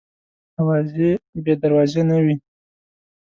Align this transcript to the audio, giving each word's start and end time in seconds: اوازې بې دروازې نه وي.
اوازې 0.59 1.09
بې 1.43 1.53
دروازې 1.61 2.01
نه 2.09 2.17
وي. 2.23 2.35